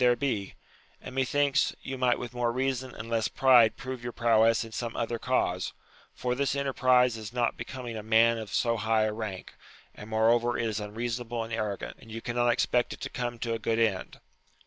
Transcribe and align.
there 0.01 0.15
be; 0.15 0.55
and, 0.99 1.13
methinks, 1.13 1.75
you 1.83 1.95
might 1.95 2.17
with 2.17 2.33
more 2.33 2.51
reason 2.51 2.95
and 2.95 3.07
less 3.07 3.27
pride 3.27 3.77
prove 3.77 4.01
your 4.03 4.11
prowess 4.11 4.63
in 4.63 4.71
some 4.71 4.95
other 4.95 5.19
cause, 5.19 5.73
for 6.15 6.33
this 6.33 6.55
enterprize 6.55 7.15
is 7.17 7.31
not 7.31 7.55
becoming 7.55 7.95
a 7.95 8.01
man 8.01 8.39
of 8.39 8.51
so 8.51 8.77
high 8.77 9.03
a 9.03 9.13
rank, 9.13 9.53
and 9.93 10.09
moreover 10.09 10.57
it 10.57 10.65
is 10.67 10.79
unreasonable 10.79 11.43
and 11.43 11.53
arrogant, 11.53 11.95
and 12.01 12.11
you 12.11 12.19
cannot 12.19 12.47
expect 12.51 12.93
it 12.93 12.99
to 13.01 13.11
come 13.11 13.37
to 13.37 13.53
a 13.53 13.59
good 13.59 13.77
end. 13.77 14.19